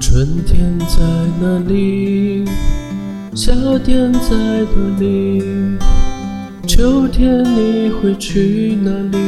[0.00, 0.96] 春天在
[1.42, 2.46] 哪里？
[3.34, 3.52] 夏
[3.84, 5.42] 天在哪里？
[6.66, 9.18] 秋天你会去哪里？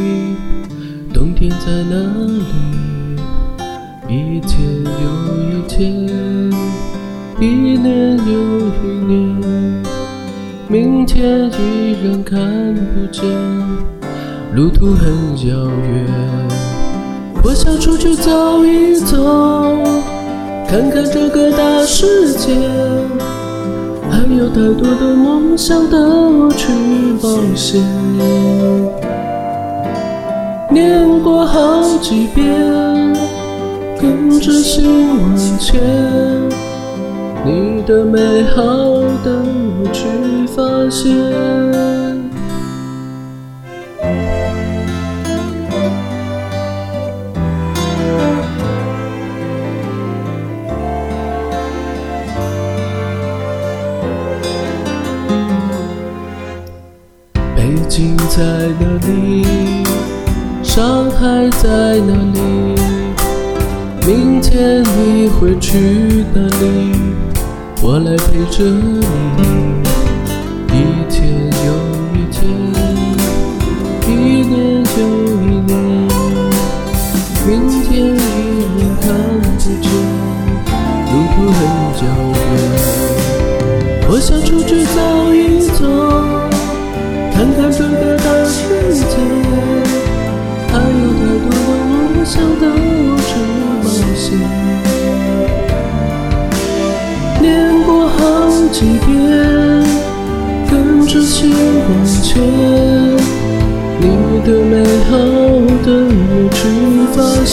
[1.12, 1.95] 冬天在哪
[2.27, 2.43] 里？
[4.08, 5.03] 一天又
[5.43, 6.08] 一天，
[7.39, 8.32] 一年又
[8.82, 9.82] 一年，
[10.68, 13.22] 明天依然看不见，
[14.57, 15.13] 路途很
[15.46, 16.07] 遥远。
[17.44, 19.18] 我想出去走一走，
[20.72, 22.49] 看看这个大世界，
[24.11, 26.72] 还有太多的梦想等我去
[27.21, 27.79] 冒险。
[30.71, 32.47] 念过好几遍，
[34.00, 35.78] 跟着心往前，
[37.44, 38.64] 你的美好
[39.22, 39.44] 等
[39.78, 40.06] 我去
[40.56, 41.61] 发现。
[57.94, 58.42] 心在
[58.80, 59.44] 哪里？
[60.62, 62.40] 上海在哪里？
[64.06, 66.96] 明天你会去哪里？
[67.82, 69.42] 我来陪着你，
[102.32, 102.40] 却，
[104.00, 104.06] 你
[104.40, 104.72] 的美
[105.10, 105.12] 好
[105.84, 105.88] 等
[106.30, 106.60] 我去
[107.12, 107.52] 发现。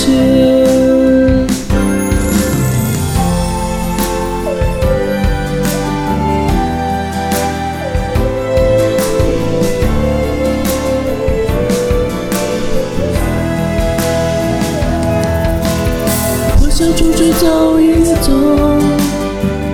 [16.61, 17.43] 我想出去走
[17.81, 17.83] 一
[18.21, 18.31] 走，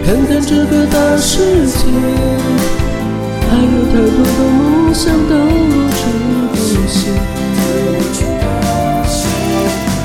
[0.03, 1.85] 看看这个大世界，
[3.47, 6.01] 还有太多的梦想等我去
[6.55, 6.95] 实现。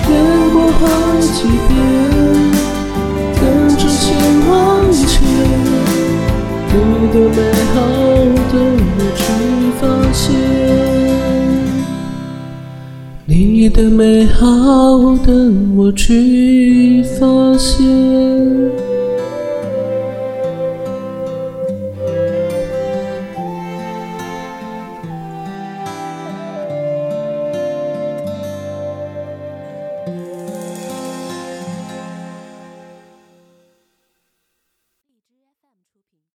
[0.09, 0.13] 念
[0.51, 0.83] 过好
[1.21, 1.37] 几
[1.69, 1.71] 遍，
[3.37, 3.41] 等
[3.79, 4.03] 着心
[4.51, 4.51] 往
[4.91, 5.09] 前，
[6.67, 6.75] 你
[7.13, 7.39] 的美
[7.73, 7.79] 好
[8.51, 8.55] 等
[8.99, 9.23] 我去
[9.81, 10.21] 发现。
[13.27, 14.43] 你的美好
[15.25, 15.29] 等
[15.77, 18.30] 我去发现。